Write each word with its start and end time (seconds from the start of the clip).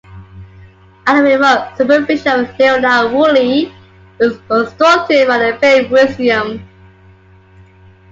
Under 1.05 1.21
the 1.21 1.37
remote 1.37 1.77
supervision 1.77 2.45
of 2.45 2.57
Leonard 2.59 3.13
Woolley, 3.13 3.65
it 3.67 3.71
was 4.17 4.33
reconstructed 4.39 5.27
by 5.27 5.37
the 5.37 5.59
Penn 5.61 5.91
Museum. 5.93 6.67